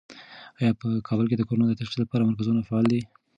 آیا 0.59 0.71
په 0.79 0.87
کابل 1.07 1.25
کې 1.27 1.35
د 1.37 1.43
کرونا 1.47 1.65
د 1.69 1.73
تشخیص 1.79 1.99
لپاره 2.03 2.27
مرکزونه 2.29 2.61
فعال 2.67 2.85
دي؟ 2.91 3.01